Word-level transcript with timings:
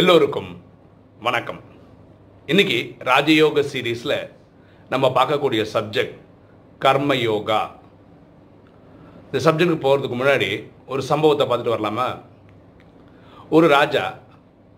எல்லோருக்கும் 0.00 0.50
வணக்கம். 1.24 1.58
இன்னைக்கு 2.46 2.76
ராஜயோக 3.08 3.62
சீரீஸில் 3.72 4.14
நம்ம 4.92 5.08
பார்க்கக்கூடிய 5.16 5.62
சப்ஜெக்ட் 5.72 6.14
கர்ம 6.84 7.14
யோகா. 7.14 7.58
இந்த 9.26 9.40
சப்ஜெக்டுக்கு 9.46 9.84
போகிறதுக்கு 9.84 10.18
முன்னாடி 10.20 10.48
ஒரு 10.92 11.02
சம்பவத்தை 11.02 11.46
பார்த்துட்டு 11.46 11.74
வரலாமா? 11.74 12.06
ஒரு 13.56 13.68
ராஜா 13.68 14.04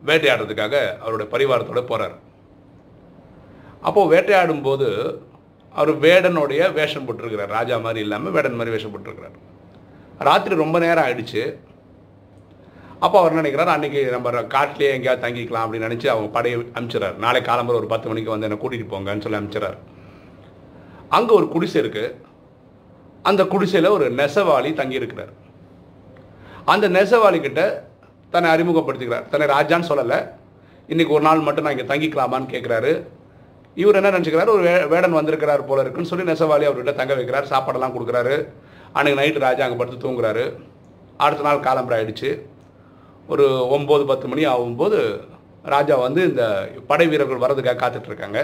வேட்டையாடுறதுக்காக 0.09 0.75
அவருடைய 1.03 1.29
பரிவாரத்தோட 1.35 1.83
போகிறார் 1.91 2.17
அப்போது 3.81 4.13
வேட்டையாடும் 4.15 4.65
போது 4.69 4.89
அவர் 5.73 5.93
வேடனுடைய 6.07 6.73
வேஷம் 6.81 7.07
போட்டிருக்கிறார். 7.07 7.55
ராஜா 7.59 7.79
மாதிரி 7.87 8.03
இல்லாமல் 8.07 8.37
வேடன் 8.39 8.59
மாதிரி 8.61 8.75
வேஷம் 8.77 8.97
போட்டிருக்கிறார். 8.97 9.39
ராத்திரி 10.31 10.63
ரொம்ப 10.65 10.79
நேரம் 10.87 11.05
ஆயிடுச்சு. 11.07 11.45
அப்போ 13.05 13.17
அவர் 13.21 13.39
நினைக்கிறார்? 13.39 13.71
அன்னைக்கு 13.75 14.01
நம்ம 14.15 14.43
காட்டிலே 14.55 14.91
எங்கேயாவது 14.97 15.25
தங்கிக்கலாம் 15.25 15.65
அப்படின்னு 15.65 15.89
நினச்சி 15.89 16.07
அவங்க 16.13 16.29
படையை 16.37 16.57
அனுப்பிச்சிடறாரு. 16.77 17.17
நாளை 17.25 17.41
காலம்பரம் 17.49 17.81
ஒரு 17.83 17.89
பத்து 17.95 18.07
மணிக்கு 18.11 18.33
வந்து 18.35 18.47
என்னை 18.49 18.59
கூட்டிகிட்டு 18.63 18.93
போங்கன்னு 18.93 19.25
சொல்லி 19.25 19.39
அனுப்பிச்சிடறாரு. 19.41 19.79
அங்கே 21.17 21.33
ஒரு 21.39 21.49
குடிசை 21.55 21.79
இருக்குது 21.83 22.15
அந்த 23.31 23.43
குடிசையில் 23.53 23.95
ஒரு 23.97 24.07
நெசவாளி 24.21 24.71
தங்கியிருக்கிறார். 24.79 25.33
அந்த 26.73 26.87
நெசவாளிக்கிட்ட 26.97 27.63
தன்னை 28.33 28.49
அறிமுகப்படுத்திக்கிறார். 28.55 29.27
தன்னை 29.33 29.47
ராஜான்னு 29.57 29.91
சொல்லலை. 29.91 30.19
இன்னைக்கு 30.93 31.15
ஒரு 31.17 31.25
நாள் 31.27 31.45
மட்டும் 31.47 31.67
நான் 31.67 31.77
இங்கே 31.77 31.89
தங்கிக்கலாமான்னு 31.93 32.53
கேட்குறாரு 32.55 32.93
இவர் 33.83 33.99
என்ன 33.99 34.11
நினச்சிக்கிறாரு? 34.17 34.51
ஒரு 34.57 34.63
வே 34.69 34.75
வேடன் 34.95 35.19
வந்திருக்கிறார் 35.19 35.69
போல 35.69 35.85
இருக்குன்னு 35.85 36.11
சொல்லி 36.11 36.27
நெசவாளி 36.31 36.65
அவர்கிட்ட 36.69 36.93
தங்க 36.99 37.15
வைக்கிறார். 37.19 37.51
சாப்பாடெல்லாம் 37.53 37.95
கொடுக்குறாரு. 37.95 38.35
அன்றைக்கி 38.97 39.19
நைட்டு 39.21 39.47
ராஜா 39.47 39.65
அங்கே 39.67 39.79
படுத்து 39.81 40.05
தூங்குறாரு. 40.05 40.45
அடுத்த 41.25 41.47
நாள் 41.49 41.65
காலம்பரம் 41.69 41.99
ஆயிடுச்சு. 41.99 42.31
ஒரு 43.33 43.45
ஒம்பது 43.77 44.05
பத்து 44.07 44.29
மணி 44.29 44.43
ஆகும்போது 44.47 44.99
ராஜா 45.63 45.97
வந்து 45.97 46.21
இந்த 46.31 46.45
படை 46.87 47.07
வீரர்கள் 47.07 47.43
வர்றதுக்காக 47.45 47.79
காத்துட்ருக்காங்க. 47.83 48.41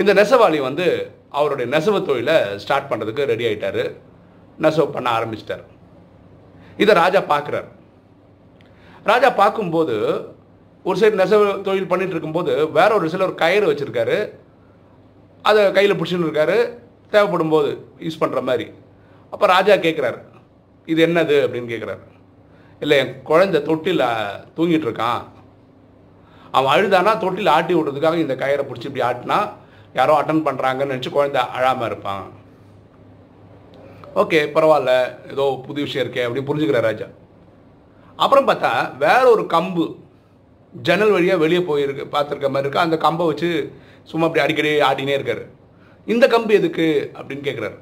இந்த 0.00 0.14
நெசவாளி 0.14 0.60
வந்து 0.60 0.86
அவருடைய 1.38 1.66
நெசவு 1.76 1.98
தொழிலை 2.06 2.36
ஸ்டார்ட் 2.58 2.90
பண்ணுறதுக்கு 2.90 3.28
ரெடி 3.32 3.44
ஆகிட்டாரு 3.50 3.84
நெசவு 4.58 4.86
பண்ண 4.96 5.08
ஆரம்பிச்சிட்டார். 5.18 5.64
இதை 6.76 6.94
ராஜா 6.94 7.20
பார்க்குறார் 7.32 7.68
ராஜா 9.04 9.30
பார்க்கும்போது 9.30 9.96
ஒரு 10.84 10.96
சைடு 11.00 11.20
நெசவு 11.22 11.44
தொழில் 11.60 11.90
பண்ணிகிட்ருக்கும்போது 11.90 12.52
வேற 12.78 12.90
ஒரு 12.94 13.08
சில 13.08 13.24
ஒரு 13.24 13.34
கயிறு 13.34 13.72
வச்சுருக்காரு. 13.72 14.18
அதை 15.42 15.72
கையில் 15.72 15.98
பிடிச்சின்னு 16.00 16.28
இருக்காரு. 16.28 16.56
தேவைப்படும் 17.10 17.54
போது 17.54 17.70
யூஸ் 18.06 18.20
பண்ணுற 18.22 18.40
மாதிரி. 18.48 18.66
அப்போ 19.30 19.46
ராஜா 19.46 19.74
கேட்குறாரு 19.74 20.18
இது 20.86 21.00
என்னது? 21.06 21.36
அப்படின்னு 21.46 21.72
கேட்குறாரு 21.72 22.02
இல்லை 22.82 22.96
என் 23.02 23.14
குழந்தை 23.30 23.58
தொட்டில் 23.62 24.04
தூங்கிட்டு 24.56 24.86
இருக்கான். 24.88 25.22
அவன் 26.58 26.72
அழுதானா 26.74 27.12
தொட்டில் 27.24 27.54
ஆட்டி 27.54 27.74
விடுறதுக்காக 27.74 28.18
இந்த 28.24 28.34
கயிறை 28.42 28.62
பிடிச்சி 28.68 28.88
இப்படி 28.90 29.04
ஆட்டினா 29.08 29.38
யாரோ 29.98 30.14
அட்டன் 30.20 30.46
பண்ணுறாங்கன்னு 30.46 30.92
நினச்சி 30.92 31.10
குழந்தை 31.16 31.42
அழாமல் 31.56 31.88
இருப்பான். 31.90 32.24
ஓகே 34.22 34.38
பரவாயில்ல 34.54 34.92
ஏதோ 35.32 35.44
புது 35.66 35.80
விஷயம் 35.86 36.04
இருக்கே 36.06 36.24
அப்படின்னு 36.24 36.48
புரிஞ்சுக்கிற 36.50 36.80
ராஜா. 36.88 37.06
அப்புறம் 38.16 38.48
பார்த்தா 38.48 38.72
வேற 39.04 39.22
ஒரு 39.34 39.44
கம்பு 39.54 39.84
ஜன்னல் 40.72 41.14
வழியாக 41.16 41.42
வெளியே 41.42 41.60
போயிருக்கு 41.68 42.04
பார்த்துருக்க 42.14 42.48
மாதிரி 42.48 42.64
இருக்கு? 42.64 42.84
அந்த 42.86 42.96
கம்பை 42.96 43.26
வச்சு 43.26 43.50
சும்மா 44.10 44.26
அப்படி 44.26 44.44
அடிக்கடி 44.44 44.70
ஆட்டினே 44.88 45.16
இருக்காரு. 45.18 45.44
இந்த 46.06 46.24
கம்பு 46.26 46.52
எதுக்கு? 46.60 46.86
அப்படின்னு 47.18 47.46
கேட்குறாரு 47.48 47.78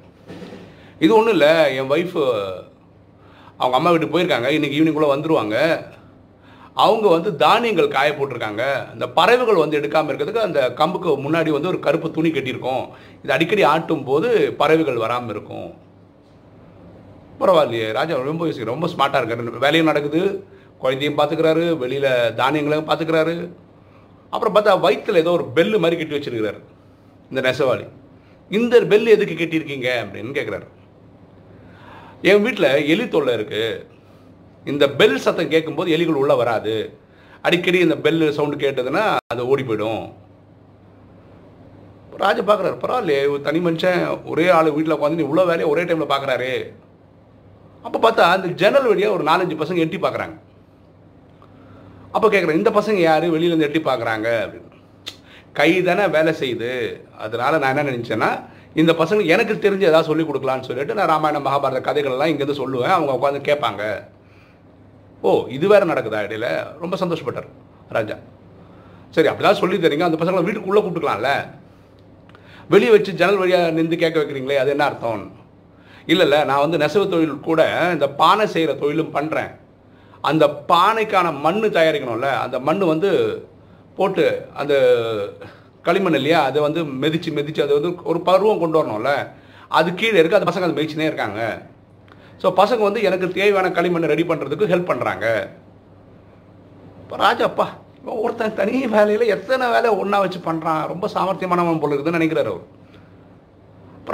இது 1.04 1.12
ஒன்றும் 1.16 1.36
இல்லை 1.36 1.52
என் 1.76 1.90
ஒய்ஃபு 1.94 2.22
அவங்க 3.60 3.76
அம்மா 3.78 3.90
வீட்டுக்கு 3.92 4.16
போயிருக்காங்க 4.16 4.48
இன்றைக்கி 4.56 4.76
ஈவினிங்குள்ளே 4.78 5.10
வந்துடுவாங்க 5.14 5.56
அவங்க 6.84 7.06
வந்து 7.14 7.30
தானியங்கள் 7.42 7.94
காய 7.94 8.08
போட்டிருக்காங்க. 8.16 8.64
அந்த 8.92 9.04
பறவைகள் 9.18 9.62
வந்து 9.62 9.78
எடுக்காமல் 9.78 10.10
இருக்கிறதுக்கு 10.10 10.46
அந்த 10.48 10.60
கம்புக்கு 10.80 11.10
முன்னாடி 11.24 11.50
வந்து 11.56 11.70
ஒரு 11.72 11.80
கருப்பு 11.86 12.08
துணி 12.16 12.30
கட்டியிருக்கோம். 12.34 12.84
இது 13.22 13.34
அடிக்கடி 13.36 13.62
ஆட்டும் 13.72 14.04
போது 14.10 14.28
பறவைகள் 14.60 15.02
வராமல் 15.04 15.32
இருக்கும். 15.34 15.70
பரவாயில்லையே 17.40 17.88
ராஜா 17.98 18.20
ரொம்ப 18.30 18.46
ரொம்ப 18.72 18.88
ஸ்மார்ட்டாக 18.94 19.20
இருக்காரு. 19.22 19.64
வேலையும் 19.66 19.90
நடக்குது 19.92 20.22
குழந்தையும் 20.84 21.18
பார்த்துக்கிறாரு 21.18 21.64
வெளியில் 21.82 22.10
தானியங்களையும் 22.40 22.88
பார்த்துக்கிறாரு 22.90 23.36
அப்புறம் 24.32 24.54
பார்த்தா 24.54 24.80
வயிற்றில் 24.86 25.22
ஏதோ 25.24 25.30
ஒரு 25.38 25.44
பெல்லு 25.56 25.78
மாதிரி 25.82 25.98
கட்டி 25.98 26.16
வச்சிருக்கிறார் 26.16 26.58
இந்த 27.30 27.40
நெசவாளி. 27.46 27.86
இந்த 28.50 28.74
பெல் 28.90 29.14
எதுக்கு 29.14 29.34
கட்டியிருக்கீங்க 29.38 29.88
அப்படின்னு 30.02 30.36
கேட்குறாரு 30.38 30.66
என் 32.22 32.42
வீட்டில் 32.44 32.70
எலி 32.92 33.04
தொல்லை 33.08 33.32
இருக்குது 33.38 33.82
இந்த 34.66 34.84
பெல் 35.00 35.22
சத்தம் 35.24 35.52
கேட்கும்போது 35.52 35.92
எலிகள் 35.96 36.20
உள்ளே 36.20 36.34
வராது. 36.40 36.74
அடிக்கடி 37.46 37.78
இந்த 37.84 37.96
பெல் 38.04 38.24
சவுண்டு 38.36 38.56
கேட்டதுன்னா 38.62 39.02
அது 39.32 39.42
ஓடி 39.52 39.64
போயிடும். 39.68 40.02
ராஜா 42.22 42.42
பார்க்குறாரு 42.42 42.76
பரவாயில்லையே 42.82 43.22
ஒரு 43.32 43.42
தனி 43.46 43.60
மனுஷன் 43.66 44.00
ஒரே 44.32 44.46
ஆள் 44.56 44.74
வீட்டில் 44.76 44.96
உட்காந்து 44.96 45.26
இவ்வளோ 45.26 45.44
வேலையை 45.50 45.68
ஒரே 45.72 45.82
டைமில் 45.88 46.12
பார்க்குறாரு 46.12 46.52
அப்போ 47.86 47.98
பார்த்தா 48.04 48.24
அந்த 48.36 48.48
ஜன்னல் 48.62 48.88
வழியாக 48.90 49.16
ஒரு 49.16 49.24
நாலஞ்சு 49.30 49.56
பசங்க 49.60 49.84
எட்டி 49.84 49.98
பார்க்குறாங்க 50.04 50.36
அப்போ 52.14 52.26
கேட்குறேன் 52.28 52.58
இந்த 52.60 52.70
பசங்க 52.78 53.00
யார்? 53.00 53.26
வெளியிலேருந்து 53.34 53.66
எட்டி 53.66 53.80
பார்க்குறாங்க 53.88 54.28
அப்படின்னு. 54.44 54.64
கை 55.58 55.70
தானே 55.88 56.04
வேலை 56.16 56.32
செய்யுது. 56.40 56.70
அதனால் 57.24 57.60
நான் 57.62 57.72
என்ன 57.72 57.90
நினச்சேன்னா 57.90 58.30
இந்த 58.80 58.92
பசங்க 58.92 59.22
எனக்கு 59.34 59.54
தெரிஞ்சு 59.54 59.88
ஏதாவது 59.90 60.08
சொல்லிக் 60.08 60.28
கொடுக்கலான்னு 60.28 60.68
சொல்லிட்டு 60.68 60.96
நான் 60.98 61.10
ராமாயண 61.12 61.38
மகாபாரத 61.46 61.80
கதைகள்லாம் 61.86 62.30
இங்கேருந்து 62.32 62.60
சொல்லுவேன். 62.62 62.94
அவங்க 62.96 63.12
உட்காந்து 63.16 63.40
கேட்பாங்க. 63.48 63.82
ஓ 65.20 65.30
இது 65.56 65.66
வேற 65.72 65.82
நடக்குதா 65.92 66.20
இடையில? 66.26 66.48
ரொம்ப 66.82 66.96
சந்தோஷப்பட்டார் 67.02 67.48
ராஜா. 67.96 68.16
சரி 69.14 69.28
அப்படிதான் 69.28 69.60
சொல்லி 69.62 69.76
தரீங்க. 69.76 70.06
அந்த 70.08 70.18
பசங்களை 70.22 70.42
வீட்டுக்குள்ளே 70.48 70.82
கூப்பிட்டுக்கலாம்ல. 70.82 71.30
வெளியே 72.72 72.90
வச்சு 72.90 73.12
ஜன்னல் 73.20 73.42
வழியாக 73.42 73.74
நின்று 73.78 73.96
கேட்க 73.96 74.16
வைக்கிறீங்களே 74.20 74.58
அது 74.62 74.72
என்ன 74.74 74.84
அர்த்தம்? 74.84 75.26
இல்லை 76.12 76.24
இல்லை 76.26 76.40
நான் 76.50 76.64
வந்து 76.64 76.78
நெசவு 76.84 77.06
தொழில் 77.12 77.46
கூட 77.48 77.62
இந்த 77.92 78.06
பானை 78.20 78.46
செய்கிற 78.54 78.72
தொழிலும் 78.82 79.14
பண்ணுறேன் 79.14 79.52
அந்த 80.30 80.44
பானைக்கான 80.72 81.28
மண் 81.46 81.64
தயாரிக்கணும்ல. 81.78 82.30
அந்த 82.44 82.56
மண் 82.68 82.84
வந்து 82.92 83.10
போட்டு 83.98 84.26
அந்த 84.60 84.74
களிமண் 85.88 86.18
இல்லையா? 86.20 86.40
அதை 86.48 86.58
வந்து 86.66 86.80
மெதிச்சு 87.02 87.30
மெதிச்சு 87.38 87.64
அதை 87.66 87.74
வந்து 87.78 87.90
ஒரு 88.10 88.20
பருவம் 88.28 88.62
கொண்டு 88.62 88.78
வரணும்ல. 88.80 89.12
அது 89.78 89.88
கீழே 90.00 90.16
இருக்குது 90.20 90.40
அந்த 90.40 90.50
பசங்க 90.50 90.66
அதை 90.66 90.76
மெதிச்சுனே 90.78 91.08
இருக்காங்க. 91.10 91.40
ஸோ 92.42 92.48
பசங்க 92.60 92.82
வந்து 92.88 93.00
எனக்கு 93.08 93.26
தேவையான 93.38 93.68
களிமண்ணை 93.76 94.08
ரெடி 94.12 94.24
பண்ணுறதுக்கு 94.30 94.70
ஹெல்ப் 94.72 94.90
பண்ணுறாங்க 94.90 95.26
இப்போ 97.02 97.16
ராஜாப்பா 97.24 97.66
இப்போ 97.98 98.12
ஒருத்தன் 98.24 98.56
தனி 98.58 98.74
வேலையில் 98.94 99.32
எத்தனை 99.34 99.64
வேலை 99.74 99.88
ஒன்றா 100.02 100.18
வச்சு 100.24 100.40
பண்ணுறான் 100.46 100.82
ரொம்ப 100.90 101.06
சாமர்த்தியமானவன் 101.14 101.80
போல 101.82 101.94
இருக்குதுன்னு 101.94 102.18
நினைக்கிறார் 102.18 102.50
அவர். 102.52 102.66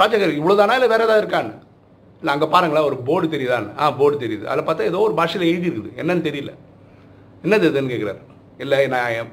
ராஜாக்கர் 0.01 0.33
ராஜா 0.47 0.75
இல்லை 0.77 0.89
வேறு 0.93 1.05
ஏதாவது 1.07 1.21
இருக்கான்னு? 1.23 1.53
இல்லை 2.21 2.31
அங்கே 2.33 2.47
பாருங்களேன் 2.53 2.87
ஒரு 2.89 2.97
போர்டு 3.07 3.27
தெரியுதான்னு? 3.33 3.69
ஆ 3.81 3.91
போர்டு 3.99 4.17
தெரியுது. 4.23 4.45
அதில் 4.51 4.65
பார்த்தா 4.67 4.89
ஏதோ 4.91 5.01
ஒரு 5.07 5.13
பாஷையில் 5.19 5.49
எழுதியிருக்குது. 5.51 5.91
என்னன்னு 6.01 6.25
தெரியல. 6.29 6.51
என்னது 7.43 7.67
இதுன்னு 7.69 7.93
கேட்குறாரு. 7.93 8.21
இல்லை 8.63 8.79
நான் 8.93 9.31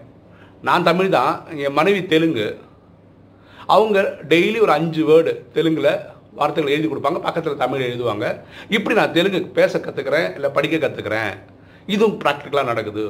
நான் 0.69 0.87
தமிழ் 0.89 1.15
தான் 1.19 1.34
என் 1.65 1.77
மனைவி 1.78 2.00
தெலுங்கு. 2.12 2.47
அவங்க 3.75 3.99
டெய்லி 4.33 4.59
ஒரு 4.65 4.73
அஞ்சு 4.78 5.03
வேர்டு 5.11 5.33
தெலுங்கில் 5.56 5.93
வார்த்தைகள் 6.39 6.75
எழுதி 6.75 6.89
கொடுப்பாங்க. 6.89 7.21
பக்கத்தில் 7.27 7.62
தமிழ் 7.62 7.87
எழுதுவாங்க. 7.89 8.27
இப்படி 8.77 8.97
நான் 8.99 9.17
தெலுங்கு 9.17 9.41
பேச 9.59 9.78
கற்றுக்கிறேன் 9.78 10.28
இல்லை 10.37 10.51
படிக்க 10.56 10.77
கற்றுக்கிறேன் 10.84 11.33
இதுவும் 11.95 12.19
ப்ராக்டிக்கலாக 12.22 12.71
நடக்குது. 12.72 13.05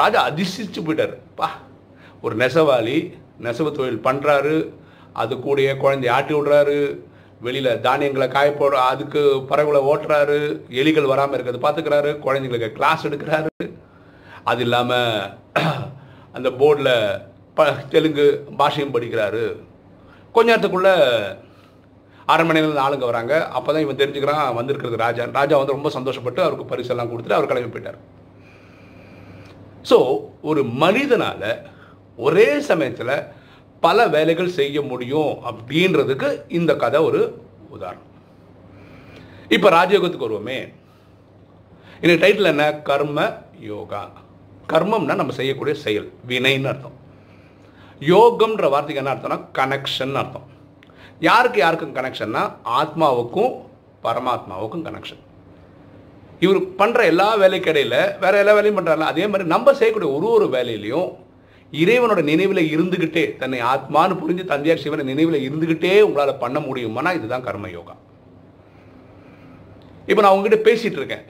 ராஜா 0.00 0.20
அதிர்ஷ்டிச்சு 0.30 0.80
போயிட்டார். 0.86 1.14
பா 1.40 1.48
ஒரு 2.24 2.34
நெசவாளி 2.42 2.98
நெசவு 3.46 3.70
தொழில் 3.76 4.04
பண்ணுறாரு 4.06 4.56
அது 5.22 5.34
கூடயே 5.44 5.72
குழந்தைய 5.82 6.14
ஆட்டி 6.16 6.34
விடுறாரு. 6.34 6.80
வெளியில் 7.46 7.80
தானியங்களை 7.86 8.28
காய 8.28 8.48
போடுற 8.58 8.78
அதுக்கு 8.92 9.20
பறவைகளை 9.50 9.80
ஓட்டுறாரு. 9.92 10.40
எலிகள் 10.82 11.12
வராமல் 11.12 11.36
இருக்கிறது 11.36 11.64
பார்த்துக்கிறாரு. 11.66 12.10
குழந்தைங்களுக்கு 12.26 12.76
கிளாஸ் 12.78 13.06
எடுக்கிறாரு. 13.08 13.64
அது 14.50 14.62
இல்லாமல் 14.66 15.88
அந்த 16.36 16.48
போர்டில் 16.60 16.94
ப 17.58 17.66
தெலுங்கு 17.92 18.26
பாஷையும் 18.58 18.94
படிக்கிறாரு. 18.96 19.44
கொஞ்ச 20.34 20.48
நேரத்துக்குள்ளே 20.50 20.94
அரை 22.32 22.42
மணி 22.46 22.60
நேரம் 22.60 22.84
ஆளுங்க 22.86 23.06
வராங்க. 23.10 23.34
அப்போ 23.56 23.68
தான் 23.72 23.84
இவன் 23.84 24.00
தெரிஞ்சுக்கிறான் 24.00 24.54
வந்திருக்கிறது 24.58 25.02
ராஜா. 25.04 25.24
ராஜா 25.38 25.58
வந்து 25.60 25.76
ரொம்ப 25.76 25.90
சந்தோஷப்பட்டு 25.96 26.40
அவருக்கு 26.46 26.70
பரிசெல்லாம் 26.72 27.10
கொடுத்துட்டு 27.12 27.38
அவர் 27.38 27.50
கிளம்பி 27.50 27.72
போயிட்டார். 27.74 28.00
ஸோ 29.90 29.98
ஒரு 30.50 30.62
மனிதனால் 30.84 31.50
ஒரே 32.26 32.48
சமயத்தில் 32.70 33.14
பல 33.86 34.06
வேலைகள் 34.14 34.56
செய்ய 34.60 34.78
முடியும் 34.92 35.32
அப்படின்றதுக்கு 35.50 36.28
இந்த 36.58 36.72
கதை 36.82 37.00
ஒரு 37.08 37.20
உதாரணம். 37.76 38.08
இப்போ 39.56 39.68
ராஜயோகத்துக்கு 39.78 40.28
வருவோமே. 40.28 40.58
இன்னைக்கு 42.02 42.24
டைட்டில் 42.24 42.52
என்ன? 42.54 42.66
கர்ம 42.88 43.20
யோகா. 43.70 44.02
கர்மம்னா 44.72 45.14
நம்ம 45.20 45.34
செய்யக்கூடிய 45.38 45.74
செயல் 45.84 46.08
வினைன்னு 46.30 46.70
அர்த்தம். 46.72 46.96
யோகம்ன்ற 48.12 48.66
வார்த்தைக்கு 48.74 49.02
என்ன 49.02 49.14
அர்த்தம்னா 49.14 49.38
கனெக்ஷன் 49.58 50.14
அர்த்தம். 50.22 50.46
யாருக்கு 51.28 51.58
யாருக்கும் 51.64 51.96
கனெக்ஷன்னா 51.96 52.42
ஆத்மாவுக்கும் 52.80 53.50
பரமாத்மாவுக்கும் 54.04 54.84
கனெக்ஷன் 54.86 55.24
இவர் 56.44 56.60
பண்ணுற 56.78 57.00
எல்லா 57.12 57.26
வேலைக்கு 57.40 57.70
இடையில் 57.72 57.98
வேறு 58.20 58.38
எல்லா 58.42 58.52
வேலையும் 58.58 58.78
பண்ணுறாருல 58.78 59.08
அதே 59.12 59.24
மாதிரி 59.30 59.48
நம்ம 59.54 59.72
செய்யக்கூடிய 59.80 60.10
ஒரு 60.18 60.28
ஒரு 60.36 60.46
வேலையிலையும் 60.54 61.10
இறைவனோட 61.72 62.20
நினைவில் 62.30 62.62
இருந்துக்கிட்டே 62.74 63.24
தன்னை 63.40 63.58
ஆத்மான்னு 63.72 64.14
புரிஞ்சு 64.22 64.44
தந்தையார் 64.52 64.82
சிவனை 64.84 65.04
நினைவில் 65.10 65.44
இருந்துக்கிட்டே 65.48 65.92
உங்களால் 66.06 66.40
பண்ண 66.44 66.58
முடியுமானா 66.68 67.10
இதுதான் 67.18 67.44
கர்ம 67.48 67.68
யோகா. 67.74 67.94
இப்போ 70.10 70.20
நான் 70.22 70.34
உங்ககிட்ட 70.36 70.58
பேசிகிட்டு 70.68 71.00
இருக்கேன். 71.00 71.26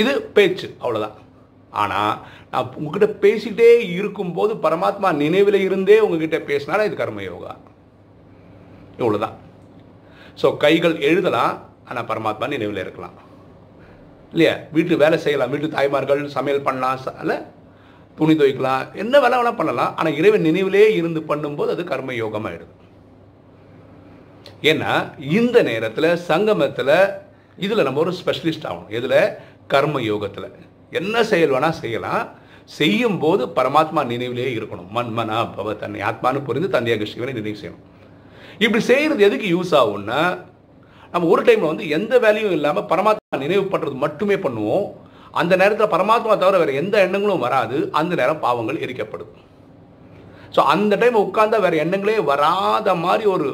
இது 0.00 0.12
பேச்சு 0.36 0.66
அவ்வளோதான் 0.82 1.16
ஆனால் 1.82 2.14
நான் 2.52 2.70
உங்ககிட்ட 2.80 3.08
பேசிக்கிட்டே 3.24 3.70
இருக்கும்போது 3.98 4.52
பரமாத்மா 4.64 5.08
நினைவில் 5.24 5.58
இருந்தே 5.66 5.98
உங்ககிட்ட 6.06 6.38
பேசினாலும் 6.50 6.88
இது 6.88 6.96
கர்மயோகா? 7.02 7.52
இவ்வளோதான் 9.02 9.36
ஸோ 10.40 10.48
கைகள் 10.64 10.96
எழுதலாம் 11.10 11.54
ஆனால் 11.88 12.08
பரமாத்மா 12.10 12.46
நினைவில் 12.54 12.82
இருக்கலாம். 12.84 13.16
இல்லையா? 14.32 14.54
வீட்டு 14.74 15.02
வேலை 15.02 15.16
செய்யலாம் 15.22 15.52
வீட்டு 15.52 15.68
தாய்மார்கள் 15.76 16.20
சமையல் 16.36 16.66
பண்ணலாம் 16.66 16.98
இல்லை 17.22 17.38
துணி 18.18 18.34
துவைக்கலாம் 18.40 18.84
என்ன 19.02 19.14
வேலை 19.24 19.36
வேணால் 19.38 19.58
பண்ணலாம். 19.60 19.92
ஆனால் 19.98 20.16
இறைவன் 20.20 20.46
நினைவிலே 20.48 20.84
இருந்து 21.00 21.20
பண்ணும்போது 21.30 21.74
அது 21.74 21.84
கர்ம 21.92 22.12
யோகமாகிடுது 22.22 22.74
ஏன்னா 24.70 24.92
இந்த 25.38 25.58
நேரத்தில் 25.68 26.08
சங்கமத்தில் 26.30 26.96
இதில் 27.66 27.86
நம்ம 27.86 28.00
ஒரு 28.04 28.12
ஸ்பெஷலிஸ்ட் 28.20 28.66
ஆகணும். 28.68 28.90
இதில் 28.98 29.20
கர்ம 29.72 30.00
யோகத்தில் 30.10 30.48
என்ன 30.98 31.22
செயல் 31.30 31.54
வேணால் 31.54 31.80
செய்யலாம். 31.82 32.22
செய்யும் 32.78 33.18
போது 33.24 33.42
பரமாத்மா 33.58 34.00
நினைவிலேயே 34.12 34.50
இருக்கணும். 34.58 34.90
மன் 34.96 35.12
மனா 35.18 35.38
பவ 35.56 35.74
தன்னை. 35.82 36.00
ஆத்மானு 36.08 36.40
புரிந்து 36.48 36.68
தந்தையாக 36.76 37.08
சிவனை 37.12 37.34
நினைவு 37.38 37.60
செய்யணும். 37.62 37.84
இப்படி 38.64 38.82
செய்கிறது 38.90 39.26
எதுக்கு 39.28 39.48
யூஸ் 39.54 39.74
ஆகும்னா 39.80 40.20
நம்ம 41.12 41.28
ஒரு 41.34 41.42
டைமில் 41.46 41.70
வந்து 41.72 41.86
எந்த 41.96 42.14
வேலையும் 42.24 42.56
இல்லாமல் 42.56 42.88
பரமாத்மா 42.90 43.38
நினைவு 43.44 43.64
பண்ணுறது 43.72 43.96
மட்டுமே 44.04 44.36
பண்ணுவோம். 44.44 44.84
அந்த 45.40 45.52
நேரத்தில் 45.60 45.92
பரமாத்மா 45.94 46.34
தவிர 46.42 46.58
வேறு 46.62 46.80
எந்த 46.82 46.96
எண்ணங்களும் 47.06 47.44
வராது. 47.46 47.76
அந்த 48.00 48.12
நேரம் 48.20 48.42
பாவங்கள் 48.44 48.82
எரிக்கப்படும். 48.84 49.32
ஸோ 50.54 50.60
அந்த 50.74 50.94
டைம் 51.00 51.16
உட்காந்தா 51.24 51.58
வேறு 51.64 51.82
எண்ணங்களே 51.84 52.16
வராத 52.30 52.94
மாதிரி 53.04 53.24
ஒரு 53.34 53.48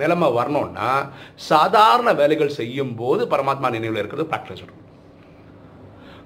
நிலைமை 0.00 0.28
வரணும்னா 0.38 0.90
சாதாரண 1.50 2.08
வேலைகள் 2.20 2.56
செய்யும் 2.58 2.92
போது 3.00 3.22
பரமாத்மா 3.32 3.70
நினைவில் 3.76 4.00
இருக்கிறது 4.00 4.30
ப்ராக்டிஸ் 4.32 4.62
இருக்கும் 4.64 4.81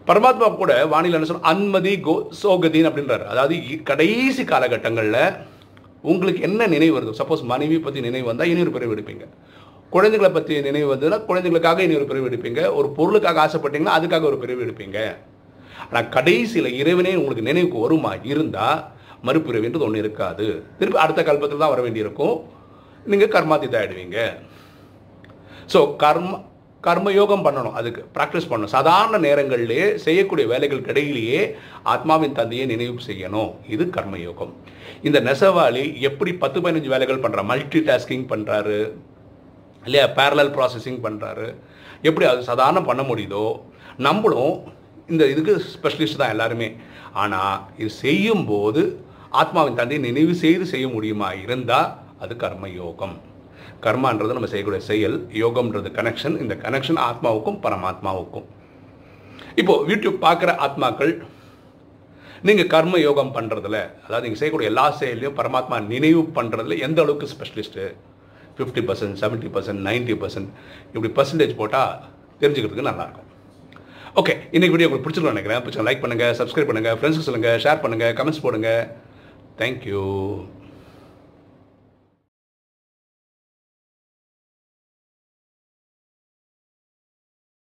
பரமாத்மா 0.06 0.56
கூட 0.56 0.86
வானிலை 0.86 1.20
என்ன 1.20 1.34
சொல்ற 1.34 1.52
அன்மதி 1.52 2.00
கோ 2.00 2.28
சோகதின் 2.42 2.88
அப்படின்றார். 2.88 3.24
அதாவது 3.24 3.54
இ- 3.56 3.82
கடைசி 3.82 4.44
காலகட்டங்களில் 4.44 5.36
உங்களுக்கு 6.02 6.40
என்ன 6.40 6.66
நினைவு 6.66 7.00
வருது? 7.00 7.20
சப்போஸ் 7.20 7.42
மனைவி 7.42 7.78
பற்றி 7.78 8.00
நினைவு 8.00 8.26
வந்தால் 8.26 8.46
இனி 8.46 8.60
ஒரு 8.60 8.70
பிரிவு 8.70 8.94
எடுப்பீங்க. 8.94 9.26
குழந்தைகளை 9.90 10.34
பற்றி 10.34 10.60
நினைவு 10.60 10.94
வந்ததுன்னா 10.94 11.24
குழந்தைகளுக்காக 11.24 11.82
இனி 11.82 11.94
ஒரு 11.94 12.04
பிரிவு 12.04 12.30
எடுப்பீங்க. 12.30 12.74
ஒரு 12.74 12.88
பொருளுக்காக 12.88 13.46
ஆசைப்பட்டீங்கன்னா 13.46 13.92
அதுக்காக 13.98 14.22
ஒரு 14.22 14.38
பிரிவு 14.38 14.64
எடுப்பீங்க. 14.64 15.16
ஆனால் 15.88 16.08
கடைசியில் 16.08 16.72
இறைவனே 16.72 17.14
உங்களுக்கு 17.14 17.42
நினைவுக்கு 17.42 17.78
வருமா? 17.78 18.14
இருந்தால் 18.22 18.84
மறுபிறவின்றது 19.24 19.80
ஒன்று 19.80 19.98
இருக்காது. 19.98 20.62
திருப்பி 20.78 21.00
அடுத்த 21.00 21.22
கல்பத்தில் 21.22 21.58
தான் 21.58 21.68
வர 21.68 21.82
வேண்டியிருக்கும். 21.82 22.54
நீங்கள் 23.04 23.28
கர்மாதித்தாயிடுவீங்க 23.28 24.36
ஸோ 25.72 25.94
கர்மா 25.98 26.44
கர்மயோகம் 26.86 27.44
பண்ணணும் 27.46 27.76
அதுக்கு 27.78 28.02
ப்ராக்டிஸ் 28.16 28.48
பண்ணணும். 28.50 28.74
சாதாரண 28.76 29.16
நேரங்களிலே 29.26 29.82
செய்யக்கூடிய 30.04 30.46
வேலைகளுக்கு 30.52 30.92
இடையிலேயே 30.94 31.40
ஆத்மாவின் 31.94 32.36
தந்தையை 32.38 32.66
நினைவு 32.72 32.98
செய்யணும். 33.08 33.50
இது 33.74 33.84
கர்மயோகம். 33.96 34.52
இந்த 35.08 35.18
நெசவாளி 35.28 35.84
எப்படி 36.08 36.32
பத்து 36.42 36.60
பதினஞ்சு 36.64 36.92
வேலைகள் 36.94 37.22
பண்ணுறா 37.24 37.44
மல்டி 37.52 37.80
டாஸ்கிங் 37.88 38.26
பண்ணுறாரு 38.32 38.78
இல்லையா 39.86 40.06
பேரலல் 40.18 40.54
ப்ராசஸிங் 40.56 41.00
பண்ணுறாரு 41.06 41.48
எப்படி 42.08 42.26
அது 42.30 42.40
சாதாரண 42.50 42.80
பண்ண 42.88 43.02
முடியுதோ? 43.10 43.44
நம்மளும் 44.06 44.56
இந்த 45.12 45.24
இதுக்கு 45.32 45.52
ஸ்பெஷலிஸ்ட் 45.74 46.20
தான் 46.22 46.34
எல்லாருமே. 46.34 46.68
ஆனால் 47.22 47.60
இது 47.82 47.90
செய்யும்போது 48.04 48.82
ஆத்மாவின் 49.40 49.78
தந்தையை 49.80 50.02
நினைவு 50.08 50.34
செய்து 50.42 50.64
செய்ய 50.72 50.86
முடியுமா? 50.96 51.28
இருந்தால் 51.44 51.90
அது 52.24 52.34
கர்ம 52.42 52.68
யோகம் 52.82 53.16
கர்மான்றது 53.84 54.36
நம்ம 54.36 54.48
செய்யக்கூடிய 54.52 54.82
செயல் 54.90 55.16
யோகம்ன்றது 55.42 55.88
கனெக்ஷன் 55.98 56.36
இந்த 56.42 56.54
கனெக்ஷன் 56.64 57.00
ஆத்மாவுக்கும் 57.08 57.58
பரமாத்மாவுக்கும். 57.64 58.46
இப்போது 59.60 59.86
யூடியூப் 59.92 60.18
பார்க்குற 60.26 60.50
ஆத்மாக்கள் 60.66 61.12
நீங்கள் 62.48 62.70
கர்ம 62.74 62.98
யோகம் 63.06 63.32
பண்ணுறதுல 63.36 63.76
அதாவது 64.04 64.24
நீங்கள் 64.24 64.40
செய்யக்கூடிய 64.40 64.70
எல்லா 64.72 64.84
செயலையும் 64.98 65.38
பரமாத்மா 65.38 65.76
நினைவு 65.92 66.22
பண்ணுறதுல 66.38 66.78
எந்த 66.86 67.00
அளவுக்கு 67.04 67.28
specialist 67.34 67.86
fifty 68.58 68.82
percent 68.88 69.16
seventy 69.22 69.48
percent 69.54 69.82
ninety 69.88 70.16
percent 70.22 70.50
இப்படி 70.94 71.10
பர்சன்டேஜ் 71.18 71.54
போட்டால் 71.60 71.94
தெரிஞ்சுக்கிறதுக்கு 72.42 72.88
நல்லாயிருக்கும். 72.90 73.30
ஓகே 74.20 74.34
இன்றைக்கி 74.56 74.74
வீடியோ 74.74 74.88
உங்களுக்கு 74.88 75.06
பிடிச்சிருக்கும் 75.06 75.36
நினைக்கிறேன். 75.36 75.62
பிடிச்சா 75.64 75.86
லைக் 75.88 76.02
பண்ணுங்கள் 76.04 76.36
சப்ஸ்கிரைப் 76.40 76.70
பண்ணுங்கள் 76.70 76.96
ஃப்ரெண்ட்ஸுக்கு 76.98 77.28
சொல்லுங்கள் 77.28 77.58
ஷேர் 77.64 77.82
பண்ணுங்கள் 77.84 78.14
கமெண்ட்ஸ் 78.18 78.44
போடுங்க. 78.44 78.70
தேங்க்யூ 79.60 80.04